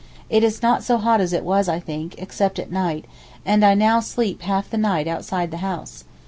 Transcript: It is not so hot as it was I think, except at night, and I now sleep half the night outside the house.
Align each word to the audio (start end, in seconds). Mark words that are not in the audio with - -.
It 0.31 0.43
is 0.43 0.63
not 0.63 0.83
so 0.83 0.97
hot 0.97 1.21
as 1.21 1.31
it 1.31 1.43
was 1.43 1.69
I 1.69 1.79
think, 1.79 2.15
except 2.19 2.57
at 2.57 2.71
night, 2.71 3.05
and 3.45 3.63
I 3.63 3.75
now 3.75 3.99
sleep 3.99 4.41
half 4.41 4.67
the 4.67 4.79
night 4.79 5.05
outside 5.07 5.51
the 5.51 5.57
house. 5.57 6.05